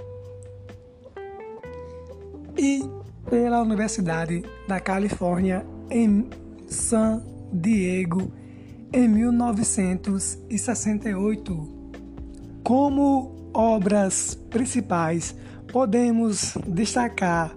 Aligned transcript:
e 2.57 2.83
pela 3.29 3.61
Universidade 3.61 4.43
da 4.67 4.79
Califórnia 4.79 5.65
em 5.89 6.29
San 6.67 7.21
Diego 7.51 8.31
em 8.91 9.07
1968. 9.07 11.79
Como 12.63 13.51
obras 13.53 14.33
principais, 14.49 15.35
podemos 15.71 16.57
destacar 16.67 17.53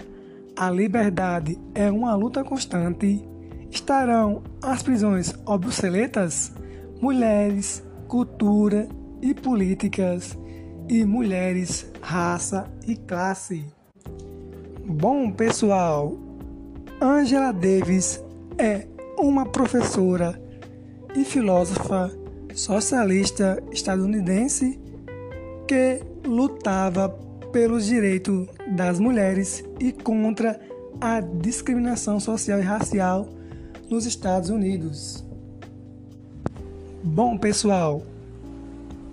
A 0.57 0.71
Liberdade 0.71 1.59
é 1.75 1.91
uma 1.91 2.15
luta 2.15 2.45
constante, 2.45 3.27
estarão 3.71 4.43
as 4.61 4.83
prisões 4.83 5.35
obsoletas, 5.47 6.53
Mulheres, 7.01 7.83
Cultura 8.13 8.87
e 9.23 9.33
Políticas 9.33 10.39
e 10.87 11.03
Mulheres, 11.03 11.91
Raça 12.03 12.71
e 12.87 12.95
Classe. 12.95 13.65
Bom, 14.85 15.33
pessoal, 15.33 16.19
Angela 17.01 17.53
Davis 17.53 18.23
é 18.59 18.87
uma 19.19 19.47
professora 19.47 20.39
e 21.17 21.25
filósofa 21.25 22.13
socialista 22.55 23.63
estadunidense 23.73 24.79
que 25.67 26.03
lutava 26.29 27.09
pelos 27.51 27.87
direitos 27.87 28.47
das 28.77 29.01
mulheres 29.01 29.65
e 29.81 29.91
contra 29.91 30.61
a 31.01 31.19
discriminação 31.21 32.21
social 32.21 32.59
e 32.59 32.63
racial 32.63 33.27
nos 33.89 34.05
Estados 34.05 34.51
Unidos. 34.51 35.32
Bom, 37.05 37.37
pessoal, 37.37 38.01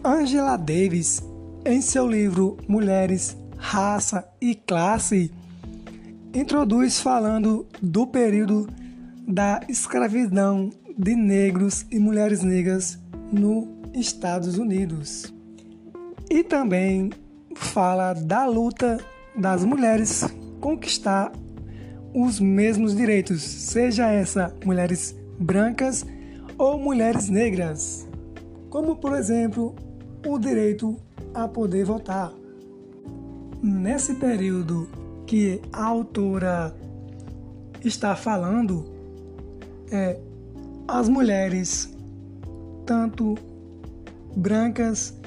Angela 0.05 0.55
Davis, 0.57 1.23
em 1.65 1.81
seu 1.81 2.07
livro 2.07 2.55
Mulheres, 2.67 3.35
Raça 3.57 4.29
e 4.39 4.53
Classe, 4.53 5.31
introduz 6.31 6.99
falando 6.99 7.65
do 7.81 8.05
período 8.05 8.69
da 9.27 9.61
escravidão 9.67 10.69
de 10.95 11.15
negros 11.15 11.83
e 11.89 11.97
mulheres 11.97 12.43
negras 12.43 12.99
nos 13.31 13.65
Estados 13.95 14.59
Unidos. 14.59 15.33
E 16.29 16.43
também 16.43 17.09
fala 17.55 18.13
da 18.13 18.45
luta 18.45 18.99
das 19.35 19.65
mulheres 19.65 20.23
conquistar 20.61 21.31
os 22.13 22.39
mesmos 22.39 22.95
direitos, 22.95 23.41
seja 23.41 24.11
essa 24.11 24.55
mulheres 24.63 25.15
brancas 25.39 26.05
ou 26.59 26.77
mulheres 26.77 27.29
negras, 27.29 28.05
como 28.69 28.97
por 28.97 29.17
exemplo 29.17 29.73
o 30.27 30.37
direito 30.37 30.97
a 31.33 31.47
poder 31.47 31.85
votar. 31.85 32.33
Nesse 33.63 34.15
período 34.15 34.89
que 35.25 35.61
a 35.71 35.85
autora 35.85 36.75
está 37.83 38.13
falando, 38.13 38.85
é, 39.89 40.19
as 40.85 41.07
mulheres, 41.07 41.97
tanto 42.85 43.35
brancas 44.35 45.17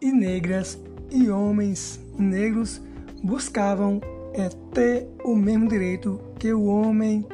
e 0.00 0.12
negras, 0.12 0.78
e 1.10 1.30
homens 1.30 1.98
negros 2.18 2.80
buscavam 3.24 4.00
é, 4.34 4.50
ter 4.74 5.08
o 5.24 5.34
mesmo 5.34 5.66
direito 5.66 6.20
que 6.38 6.52
o 6.52 6.66
homem 6.66 7.26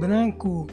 branco. 0.00 0.66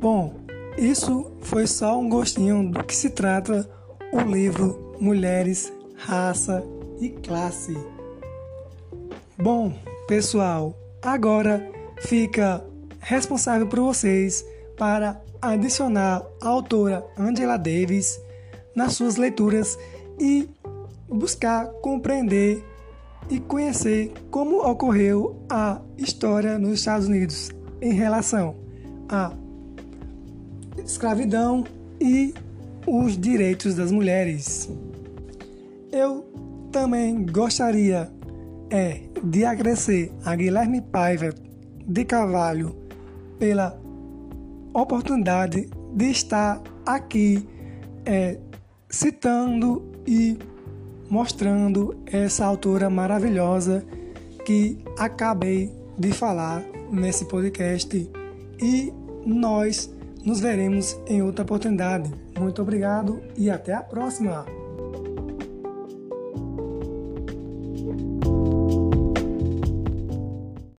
Bom, 0.00 0.32
isso 0.76 1.32
foi 1.40 1.66
só 1.66 1.98
um 1.98 2.08
gostinho 2.08 2.70
do 2.70 2.84
que 2.84 2.94
se 2.94 3.10
trata 3.10 3.68
o 4.12 4.20
livro 4.20 4.94
Mulheres, 5.00 5.72
Raça 5.96 6.64
e 7.00 7.08
Classe. 7.08 7.76
Bom, 9.36 9.72
pessoal, 10.06 10.78
agora 11.02 11.68
fica 12.02 12.64
responsável 13.00 13.66
por 13.66 13.80
vocês 13.80 14.46
para 14.76 15.20
adicionar 15.42 16.24
a 16.40 16.48
autora 16.48 17.04
Angela 17.18 17.56
Davis 17.56 18.20
nas 18.76 18.92
suas 18.92 19.16
leituras 19.16 19.76
e 20.20 20.48
buscar 21.08 21.66
compreender 21.82 22.64
e 23.28 23.40
conhecer 23.40 24.12
como 24.30 24.64
ocorreu 24.64 25.44
a 25.50 25.80
história 25.96 26.56
nos 26.56 26.78
Estados 26.78 27.08
Unidos 27.08 27.50
em 27.82 27.92
relação 27.92 28.54
à 29.08 29.32
escravidão 30.84 31.64
e 32.00 32.34
os 32.86 33.18
direitos 33.18 33.74
das 33.74 33.90
mulheres. 33.90 34.70
Eu 35.92 36.24
também 36.70 37.24
gostaria 37.24 38.10
é 38.70 39.00
de 39.24 39.44
agradecer 39.44 40.12
a 40.24 40.34
Guilherme 40.36 40.80
Paiva 40.80 41.34
de 41.86 42.04
Carvalho 42.04 42.76
pela 43.38 43.78
oportunidade 44.74 45.70
de 45.94 46.10
estar 46.10 46.62
aqui 46.84 47.46
é, 48.04 48.38
citando 48.88 49.82
e 50.06 50.38
mostrando 51.08 51.96
essa 52.06 52.44
autora 52.44 52.90
maravilhosa 52.90 53.84
que 54.44 54.78
acabei 54.98 55.72
de 55.98 56.12
falar 56.12 56.62
nesse 56.92 57.24
podcast 57.24 58.10
e 58.60 58.92
nós 59.24 59.90
nos 60.24 60.40
veremos 60.40 60.98
em 61.06 61.22
outra 61.22 61.44
oportunidade. 61.44 62.12
Muito 62.38 62.62
obrigado 62.62 63.20
e 63.36 63.50
até 63.50 63.72
a 63.72 63.82
próxima! 63.82 64.57